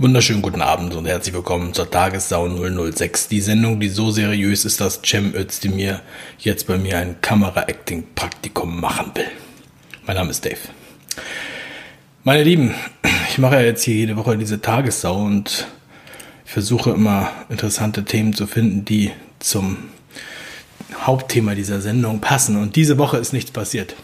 [0.00, 3.26] Wunderschönen guten Abend und herzlich willkommen zur Tagessau 006.
[3.26, 6.02] Die Sendung, die so seriös ist, dass Cem Özdemir
[6.38, 9.26] jetzt bei mir ein Kamera-Acting-Praktikum machen will.
[10.06, 10.60] Mein Name ist Dave.
[12.22, 12.76] Meine Lieben,
[13.28, 15.66] ich mache ja jetzt hier jede Woche diese Tagessau und
[16.44, 19.10] versuche immer interessante Themen zu finden, die
[19.40, 19.78] zum
[20.94, 22.56] Hauptthema dieser Sendung passen.
[22.56, 23.96] Und diese Woche ist nichts passiert.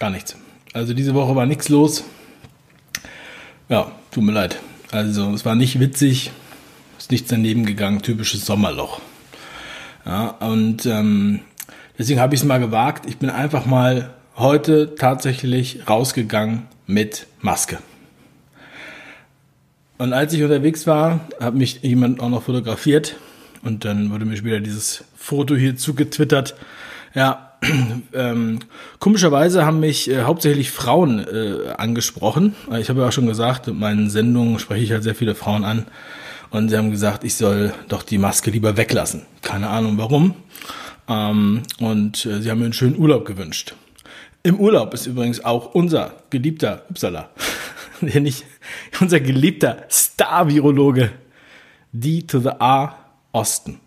[0.00, 0.34] Gar nichts.
[0.72, 2.02] Also diese Woche war nichts los.
[3.72, 4.60] Ja, tut mir leid.
[4.90, 6.30] Also es war nicht witzig,
[6.98, 9.00] ist nichts daneben gegangen, typisches Sommerloch.
[10.04, 11.40] Ja, und ähm,
[11.98, 13.06] deswegen habe ich es mal gewagt.
[13.06, 17.78] Ich bin einfach mal heute tatsächlich rausgegangen mit Maske.
[19.96, 23.16] Und als ich unterwegs war, hat mich jemand auch noch fotografiert
[23.62, 26.56] und dann wurde mir später dieses Foto hier zugetwittert.
[27.14, 27.51] Ja,
[28.12, 28.58] ähm,
[28.98, 32.54] komischerweise haben mich äh, hauptsächlich Frauen äh, angesprochen.
[32.80, 35.64] Ich habe ja auch schon gesagt, in meinen Sendungen spreche ich halt sehr viele Frauen
[35.64, 35.86] an.
[36.50, 39.22] Und sie haben gesagt, ich soll doch die Maske lieber weglassen.
[39.40, 40.34] Keine Ahnung warum.
[41.08, 43.74] Ähm, und äh, sie haben mir einen schönen Urlaub gewünscht.
[44.42, 47.30] Im Urlaub ist übrigens auch unser geliebter, upsala,
[48.00, 48.44] der nicht,
[49.00, 51.12] unser geliebter Star-Virologe,
[51.92, 52.98] D to the R
[53.32, 53.80] Osten.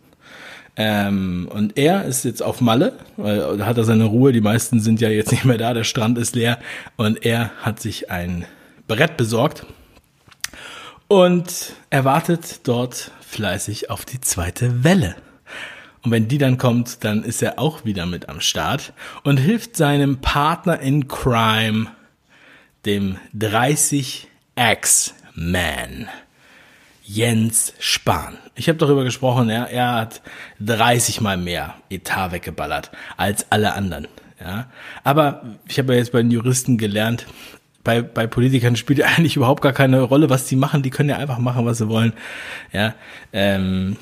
[0.78, 4.34] Ähm, und er ist jetzt auf Malle, da hat er seine Ruhe.
[4.34, 6.59] Die meisten sind ja jetzt nicht mehr da, der Strand ist leer.
[6.95, 8.45] Und er hat sich ein
[8.88, 9.66] Brett besorgt
[11.08, 15.16] und er wartet dort fleißig auf die zweite Welle.
[16.04, 19.76] Und wenn die dann kommt, dann ist er auch wieder mit am Start und hilft
[19.76, 21.88] seinem Partner in Crime,
[22.86, 26.08] dem 30 X-Man.
[27.08, 28.38] Jens Spahn.
[28.56, 30.23] Ich habe darüber gesprochen, ja, er hat
[30.59, 34.08] 30 mal mehr Etat weggeballert als alle anderen.
[34.39, 34.72] Ja.
[35.03, 37.28] Aber ich habe ja jetzt bei den Juristen gelernt,
[37.83, 40.81] bei, bei Politikern spielt eigentlich überhaupt gar keine Rolle, was die machen.
[40.81, 42.14] Die können ja einfach machen, was sie wollen.
[42.73, 42.95] Ja.
[43.31, 43.98] Ähm,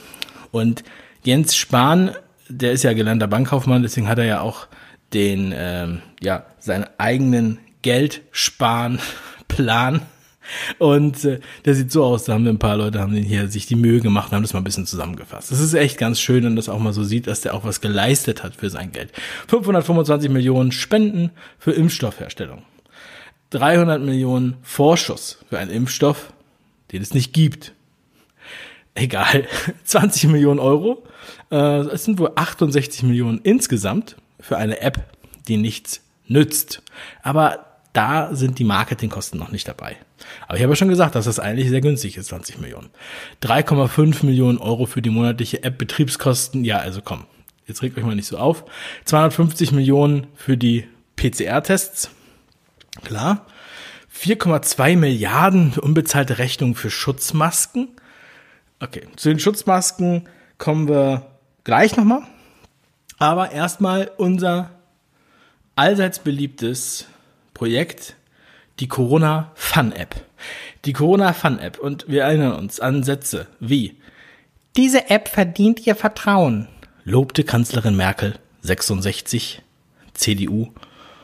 [0.52, 0.86] und
[1.24, 2.12] Jens Spahn,
[2.48, 4.68] der ist ja gelernter Bankkaufmann, deswegen hat er ja auch
[5.14, 10.02] den, ähm, ja, seinen eigenen Geldsparenplan
[10.80, 13.48] und äh, der sieht so aus, da haben wir ein paar Leute, haben den hier
[13.48, 15.52] sich die Mühe gemacht und haben das mal ein bisschen zusammengefasst.
[15.52, 17.82] Das ist echt ganz schön, wenn das auch mal so sieht, dass der auch was
[17.82, 19.12] geleistet hat für sein Geld.
[19.48, 22.64] 525 Millionen Spenden für Impfstoffherstellung.
[23.52, 26.34] 300 Millionen Vorschuss für einen Impfstoff,
[26.92, 27.74] den es nicht gibt.
[28.96, 29.46] Egal.
[29.84, 31.04] 20 Millionen Euro.
[31.52, 35.04] Äh, es sind wohl 68 Millionen insgesamt für eine App,
[35.48, 36.82] die nichts nützt.
[37.22, 39.98] Aber da sind die Marketingkosten noch nicht dabei.
[40.48, 42.90] Aber ich habe ja schon gesagt, dass das eigentlich sehr günstig ist, 20 Millionen.
[43.42, 46.64] 3,5 Millionen Euro für die monatliche App-Betriebskosten.
[46.64, 47.26] Ja, also komm,
[47.68, 48.66] jetzt regt euch mal nicht so auf.
[49.06, 52.10] 250 Millionen für die PCR-Tests.
[53.04, 53.46] Klar.
[54.16, 57.90] 4,2 Milliarden unbezahlte Rechnungen für Schutzmasken.
[58.80, 61.26] Okay, zu den Schutzmasken kommen wir
[61.64, 62.22] gleich nochmal.
[63.18, 64.72] Aber erstmal unser
[65.76, 67.08] allseits beliebtes
[67.54, 68.16] Projekt
[68.80, 70.16] die Corona Fun App.
[70.86, 71.80] Die Corona Fun App.
[71.80, 73.96] Und wir erinnern uns an Sätze wie
[74.76, 76.68] Diese App verdient ihr Vertrauen,
[77.04, 79.62] lobte Kanzlerin Merkel 66
[80.14, 80.70] CDU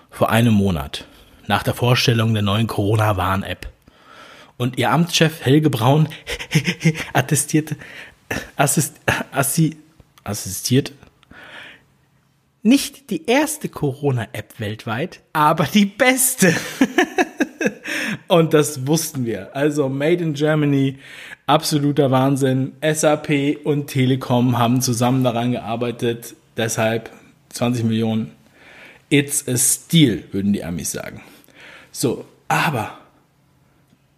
[0.09, 1.05] vor einem Monat
[1.47, 3.71] nach der Vorstellung der neuen Corona-Warn-App.
[4.57, 6.09] Und ihr Amtschef Helge Braun
[7.13, 7.77] attestierte,
[8.55, 8.99] assist,
[9.31, 9.77] assi,
[10.23, 10.91] assistiert
[12.61, 16.53] nicht die erste Corona-App weltweit, aber die beste.
[18.29, 19.55] Und das wussten wir.
[19.55, 20.99] Also Made in Germany,
[21.47, 22.73] absoluter Wahnsinn.
[22.79, 26.35] SAP und Telekom haben zusammen daran gearbeitet.
[26.55, 27.09] Deshalb
[27.49, 28.31] 20 Millionen.
[29.09, 31.23] It's a steal, würden die Amis sagen.
[31.91, 32.99] So, aber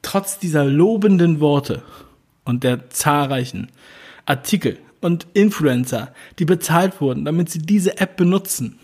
[0.01, 1.81] trotz dieser lobenden Worte
[2.43, 3.69] und der zahlreichen
[4.25, 8.77] Artikel und Influencer, die bezahlt wurden, damit sie diese App benutzen.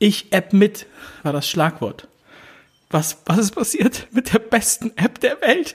[0.00, 0.86] Ich App mit
[1.22, 2.08] war das Schlagwort.
[2.94, 5.74] Was, was ist passiert mit der besten App der Welt?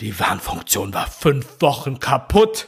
[0.00, 2.66] Die Warnfunktion war fünf Wochen kaputt.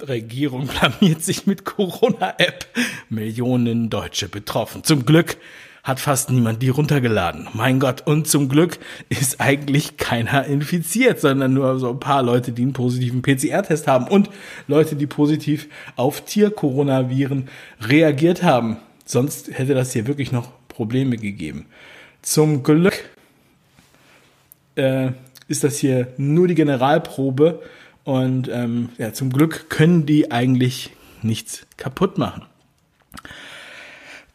[0.00, 2.66] Regierung blamiert sich mit Corona-App.
[3.10, 4.84] Millionen Deutsche betroffen.
[4.84, 5.36] Zum Glück
[5.82, 7.46] hat fast niemand die runtergeladen.
[7.52, 8.78] Mein Gott, und zum Glück
[9.10, 14.08] ist eigentlich keiner infiziert, sondern nur so ein paar Leute, die einen positiven PCR-Test haben
[14.08, 14.30] und
[14.66, 17.50] Leute, die positiv auf Tier-Coronaviren
[17.82, 18.78] reagiert haben.
[19.04, 21.66] Sonst hätte das hier wirklich noch Probleme gegeben.
[22.24, 23.04] Zum Glück
[24.76, 25.10] äh,
[25.46, 27.60] ist das hier nur die Generalprobe
[28.02, 30.90] und ähm, ja, zum Glück können die eigentlich
[31.20, 32.46] nichts kaputt machen.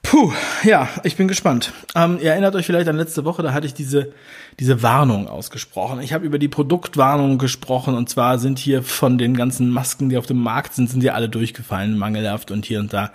[0.04, 0.32] Puh,
[0.64, 1.74] ja, ich bin gespannt.
[1.96, 4.14] Ähm, ihr erinnert euch vielleicht an letzte Woche, da hatte ich diese,
[4.60, 6.00] diese Warnung ausgesprochen.
[6.02, 10.18] Ich habe über die Produktwarnung gesprochen und zwar sind hier von den ganzen Masken, die
[10.18, 13.12] auf dem Markt sind, sind ja alle durchgefallen, mangelhaft und hier und da.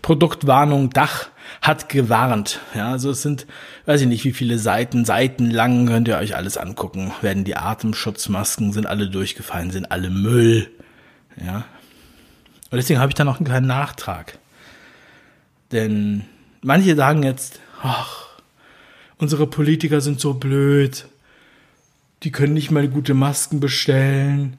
[0.00, 1.28] Produktwarnung, Dach
[1.62, 2.60] hat gewarnt.
[2.74, 3.46] Ja, also es sind,
[3.86, 7.12] weiß ich nicht, wie viele Seiten, Seiten lang könnt ihr euch alles angucken.
[7.20, 10.70] Werden die Atemschutzmasken, sind alle durchgefallen, sind alle Müll.
[11.44, 11.64] Ja.
[12.70, 14.38] Und deswegen habe ich da noch einen kleinen Nachtrag.
[15.72, 16.24] Denn
[16.62, 18.26] manche sagen jetzt, ach,
[19.18, 21.06] unsere Politiker sind so blöd.
[22.22, 24.56] Die können nicht mal gute Masken bestellen.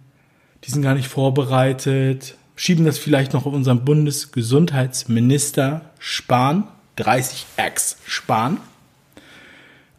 [0.64, 2.36] Die sind gar nicht vorbereitet.
[2.56, 6.68] Schieben das vielleicht noch auf unseren Bundesgesundheitsminister Spahn.
[6.98, 8.60] 30x Spahn.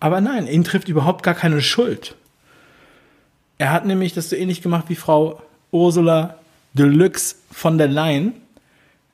[0.01, 2.15] Aber nein, ihn trifft überhaupt gar keine Schuld.
[3.59, 6.37] Er hat nämlich das so ähnlich gemacht wie Frau Ursula
[6.75, 8.35] Deluxe von der Leyen.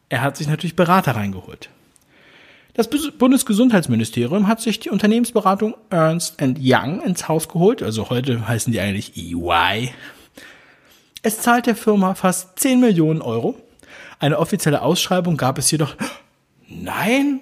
[0.08, 1.70] Er hat sich natürlich Berater reingeholt.
[2.75, 8.81] Das Bundesgesundheitsministerium hat sich die Unternehmensberatung Ernst Young ins Haus geholt, also heute heißen die
[8.81, 9.93] eigentlich EY.
[11.23, 13.56] Es zahlt der Firma fast 10 Millionen Euro.
[14.19, 15.96] Eine offizielle Ausschreibung gab es jedoch.
[16.67, 17.40] Nein?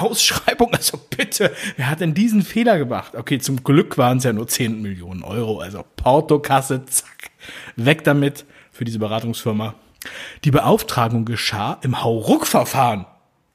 [0.00, 0.72] Ausschreibung?
[0.74, 3.14] Also bitte, wer hat denn diesen Fehler gemacht?
[3.14, 7.30] Okay, zum Glück waren es ja nur 10 Millionen Euro, also Portokasse, zack,
[7.76, 9.74] weg damit für diese Beratungsfirma.
[10.44, 13.06] Die Beauftragung geschah im Hauruck-Verfahren.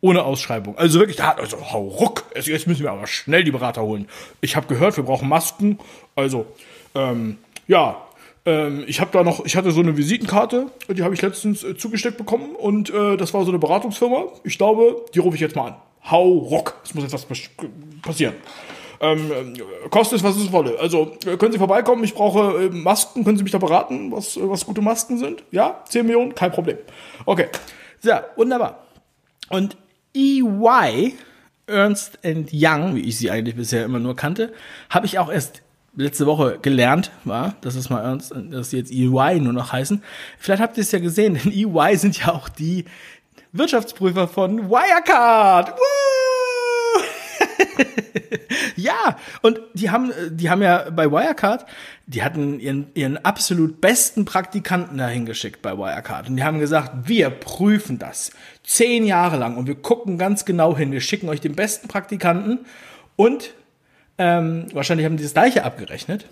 [0.02, 0.78] Ohne Ausschreibung.
[0.78, 2.26] Also wirklich, also hau ruck.
[2.36, 4.08] Also jetzt müssen wir aber schnell die Berater holen.
[4.40, 5.80] Ich habe gehört, wir brauchen Masken.
[6.16, 6.46] Also,
[6.94, 7.38] ähm,
[7.68, 8.06] ja,
[8.46, 11.76] ähm, ich habe da noch, ich hatte so eine Visitenkarte, die habe ich letztens äh,
[11.76, 14.26] zugesteckt bekommen und äh, das war so eine Beratungsfirma.
[14.44, 15.76] Ich glaube, die rufe ich jetzt mal an.
[16.10, 16.75] Hau ruck.
[16.84, 17.25] Es muss jetzt was
[18.02, 18.36] passieren.
[19.02, 20.80] Ähm, äh, kostet was es wolle.
[20.80, 24.40] Also äh, können Sie vorbeikommen, ich brauche äh, Masken, können Sie mich da beraten, was,
[24.42, 25.44] was gute Masken sind?
[25.52, 26.78] Ja, 10 Millionen, kein Problem.
[27.25, 27.48] Okay,
[28.00, 28.86] sehr, wunderbar.
[29.50, 29.78] Und
[30.16, 31.13] EY,
[31.68, 34.54] Ernst Young, wie ich sie eigentlich bisher immer nur kannte,
[34.90, 35.62] habe ich auch erst
[35.98, 40.04] letzte Woche gelernt, war, dass es mal Ernst, dass sie jetzt EY nur noch heißen.
[40.38, 42.86] Vielleicht habt ihr es ja gesehen, denn EY sind ja auch die
[43.57, 45.72] Wirtschaftsprüfer von Wirecard.
[45.78, 47.02] Woo!
[48.75, 51.66] ja, und die haben, die haben ja bei Wirecard,
[52.07, 56.30] die hatten ihren, ihren absolut besten Praktikanten dahin geschickt bei Wirecard.
[56.30, 58.31] Und die haben gesagt, wir prüfen das
[58.63, 60.92] zehn Jahre lang und wir gucken ganz genau hin.
[60.92, 62.60] Wir schicken euch den besten Praktikanten
[63.16, 63.54] und
[64.18, 66.25] ähm, wahrscheinlich haben die das gleiche abgerechnet.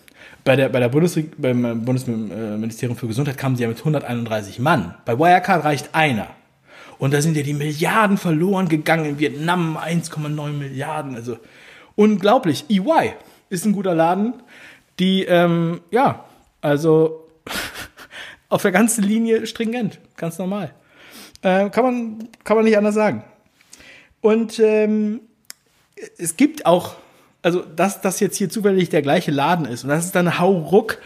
[0.44, 4.96] Bei der, bei der Bundes, beim Bundesministerium für Gesundheit kamen sie ja mit 131 Mann.
[5.06, 6.28] Bei Wirecard reicht einer.
[7.04, 11.18] Und da sind ja die Milliarden verloren gegangen in Vietnam, 1,9 Milliarden.
[11.18, 11.38] Also
[11.98, 12.64] unglaublich.
[12.70, 13.12] EY
[13.50, 14.36] ist ein guter Laden,
[15.00, 16.24] die, ähm, ja,
[16.62, 17.28] also
[18.48, 20.74] auf der ganzen Linie stringent, ganz normal.
[21.42, 23.26] Äh, kann, man, kann man nicht anders sagen.
[24.22, 25.20] Und ähm,
[26.18, 26.96] es gibt auch,
[27.42, 30.40] also dass das jetzt hier zufällig der gleiche Laden ist und dass es dann eine
[30.40, 31.00] Hauruck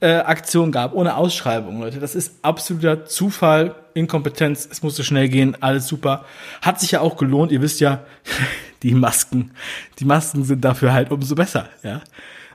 [0.00, 0.24] äh,
[0.70, 2.00] gab, ohne Ausschreibung, Leute.
[2.00, 6.24] Das ist absoluter Zufall, Inkompetenz, es musste schnell gehen, alles super.
[6.62, 8.04] Hat sich ja auch gelohnt, ihr wisst ja,
[8.82, 9.52] die Masken,
[9.98, 12.02] die Masken sind dafür halt umso besser, ja.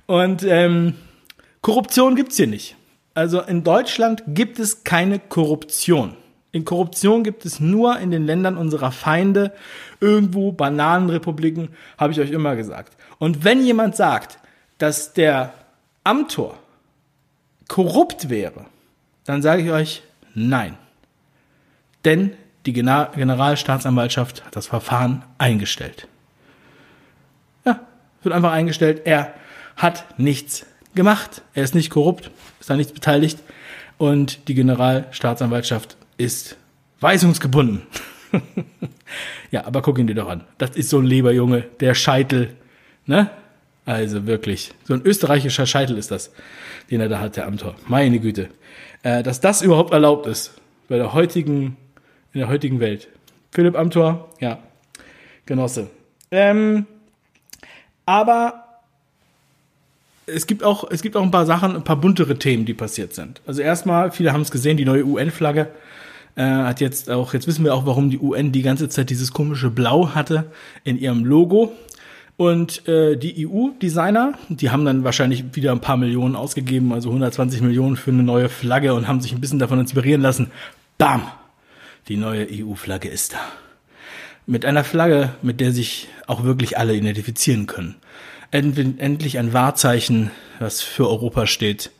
[0.05, 0.95] Und ähm,
[1.61, 2.75] Korruption gibt's hier nicht.
[3.13, 6.15] Also in Deutschland gibt es keine Korruption.
[6.51, 9.53] In Korruption gibt es nur in den Ländern unserer Feinde,
[9.99, 12.97] irgendwo Bananenrepubliken, habe ich euch immer gesagt.
[13.19, 14.39] Und wenn jemand sagt,
[14.79, 15.53] dass der
[16.03, 16.57] Amtor
[17.67, 18.65] korrupt wäre,
[19.25, 20.03] dann sage ich euch
[20.33, 20.77] nein.
[22.05, 22.33] Denn
[22.65, 26.07] die Generalstaatsanwaltschaft hat das Verfahren eingestellt.
[27.65, 27.79] Ja,
[28.23, 29.01] wird einfach eingestellt.
[29.05, 29.33] Er
[29.75, 30.65] hat nichts
[30.95, 31.41] gemacht.
[31.53, 33.39] Er ist nicht korrupt, ist da nichts beteiligt.
[33.97, 36.57] Und die Generalstaatsanwaltschaft ist
[36.99, 37.83] weisungsgebunden.
[39.51, 40.43] ja, aber guck ihn dir doch an.
[40.57, 42.55] Das ist so ein Leberjunge, der Scheitel,
[43.05, 43.29] ne?
[43.85, 46.31] Also wirklich, so ein österreichischer Scheitel ist das,
[46.91, 47.75] den er da hat, der Amtor.
[47.87, 48.49] Meine Güte.
[49.01, 50.53] Äh, dass das überhaupt erlaubt ist
[50.89, 51.75] bei der heutigen,
[52.33, 53.07] in der heutigen Welt.
[53.51, 54.59] Philipp Amtor, ja,
[55.45, 55.89] Genosse.
[56.31, 56.85] Ähm,
[58.05, 58.65] aber
[60.25, 63.13] es gibt auch, es gibt auch ein paar Sachen, ein paar buntere Themen, die passiert
[63.13, 63.41] sind.
[63.47, 65.69] Also erstmal, viele haben es gesehen, die neue UN-Flagge
[66.35, 69.33] äh, hat jetzt auch, jetzt wissen wir auch, warum die UN die ganze Zeit dieses
[69.33, 70.51] komische Blau hatte
[70.83, 71.73] in ihrem Logo.
[72.37, 77.61] Und äh, die EU-Designer, die haben dann wahrscheinlich wieder ein paar Millionen ausgegeben, also 120
[77.61, 80.51] Millionen für eine neue Flagge und haben sich ein bisschen davon inspirieren lassen.
[80.97, 81.23] Bam!
[82.09, 83.39] Die neue EU-Flagge ist da.
[84.47, 87.95] Mit einer Flagge, mit der sich auch wirklich alle identifizieren können.
[88.49, 91.91] Endlich ein Wahrzeichen, was für Europa steht,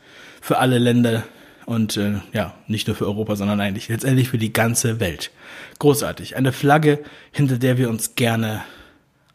[0.42, 1.24] für alle Länder
[1.68, 5.30] Und äh, ja, nicht nur für Europa, sondern eigentlich letztendlich für die ganze Welt.
[5.78, 6.36] Großartig.
[6.36, 6.98] Eine Flagge,
[7.32, 8.63] hinter der wir uns gerne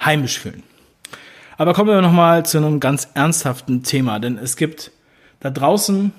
[0.04, 0.64] heimisch fühlen.
[1.56, 4.90] Aber kommen wir nochmal zu einem ganz ernsthaften Thema, denn es gibt
[5.38, 6.10] da draußen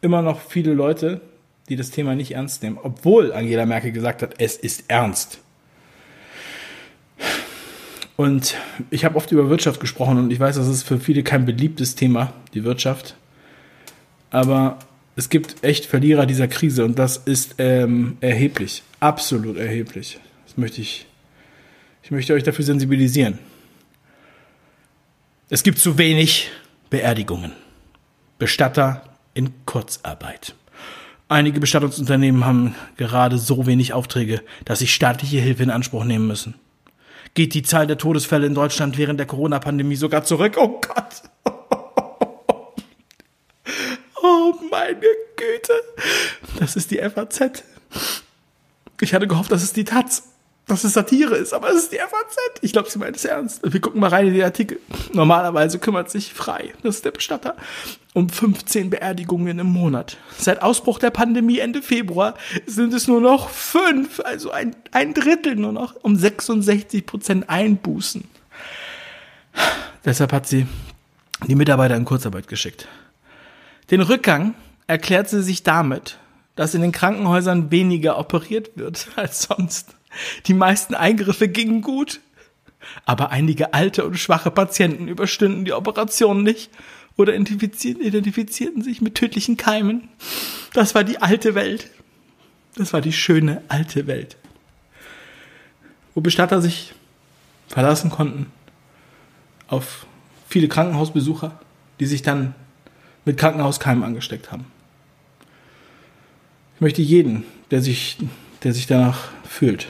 [0.00, 1.20] immer noch viele Leute,
[1.68, 5.40] die das Thema nicht ernst nehmen, obwohl Angela Merkel gesagt hat, es ist ernst.
[8.16, 8.56] Und
[8.90, 11.94] ich habe oft über Wirtschaft gesprochen und ich weiß, das ist für viele kein beliebtes
[11.94, 13.14] Thema, die Wirtschaft.
[14.30, 14.78] Aber
[15.16, 20.18] es gibt echt Verlierer dieser Krise und das ist ähm, erheblich, absolut erheblich.
[20.46, 21.06] Das möchte ich,
[22.02, 23.38] ich möchte euch dafür sensibilisieren.
[25.48, 26.50] Es gibt zu wenig
[26.90, 27.52] Beerdigungen.
[28.38, 29.02] Bestatter
[29.34, 30.54] in Kurzarbeit.
[31.28, 36.54] Einige Bestattungsunternehmen haben gerade so wenig Aufträge, dass sie staatliche Hilfe in Anspruch nehmen müssen.
[37.34, 40.56] Geht die Zahl der Todesfälle in Deutschland während der Corona-Pandemie sogar zurück?
[40.58, 41.22] Oh Gott.
[44.28, 45.72] Oh meine Güte.
[46.58, 47.62] Das ist die FAZ.
[49.00, 50.24] Ich hatte gehofft, das ist die Taz
[50.66, 52.36] dass es Satire ist, aber es ist die FAZ.
[52.60, 53.60] Ich glaube, sie meint es ernst.
[53.62, 54.80] Wir gucken mal rein in den Artikel.
[55.12, 57.56] Normalerweise kümmert sich Frei, das ist der Bestatter,
[58.14, 60.16] um 15 Beerdigungen im Monat.
[60.36, 62.34] Seit Ausbruch der Pandemie Ende Februar
[62.66, 68.24] sind es nur noch fünf, also ein, ein Drittel nur noch, um 66 Prozent Einbußen.
[70.04, 70.66] Deshalb hat sie
[71.46, 72.88] die Mitarbeiter in Kurzarbeit geschickt.
[73.92, 74.54] Den Rückgang
[74.88, 76.18] erklärt sie sich damit,
[76.56, 79.94] dass in den Krankenhäusern weniger operiert wird als sonst.
[80.46, 82.20] Die meisten Eingriffe gingen gut,
[83.04, 86.70] aber einige alte und schwache Patienten überstünden die Operation nicht
[87.16, 90.08] oder identifizierten sich mit tödlichen Keimen.
[90.72, 91.90] Das war die alte Welt.
[92.76, 94.36] Das war die schöne alte Welt.
[96.14, 96.92] Wo Bestatter sich
[97.68, 98.46] verlassen konnten
[99.68, 100.06] auf
[100.48, 101.58] viele Krankenhausbesucher,
[101.98, 102.54] die sich dann
[103.24, 104.66] mit Krankenhauskeimen angesteckt haben.
[106.76, 108.18] Ich möchte jeden, der sich,
[108.62, 109.88] der sich danach fühlt,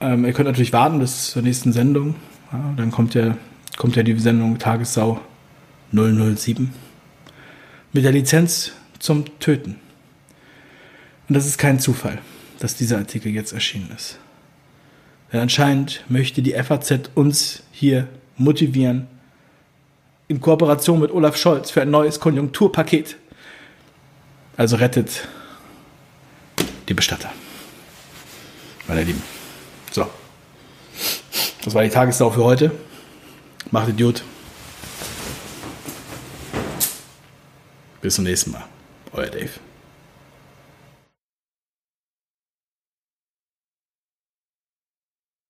[0.00, 2.14] ähm, ihr könnt natürlich warten bis zur nächsten Sendung.
[2.52, 3.36] Ja, dann kommt ja,
[3.76, 5.20] kommt ja die Sendung Tagessau
[5.92, 6.72] 007
[7.92, 9.76] mit der Lizenz zum Töten.
[11.28, 12.18] Und das ist kein Zufall,
[12.58, 14.18] dass dieser Artikel jetzt erschienen ist.
[15.32, 19.08] Denn anscheinend möchte die FAZ uns hier motivieren,
[20.28, 23.16] in Kooperation mit Olaf Scholz für ein neues Konjunkturpaket.
[24.56, 25.28] Also rettet
[26.88, 27.32] die Bestatter.
[28.88, 29.35] Meine Lieben.
[31.66, 32.70] Das war die Tagessau für heute.
[33.72, 34.22] Macht Idiot.
[38.00, 38.62] Bis zum nächsten Mal.
[39.12, 39.50] Euer Dave.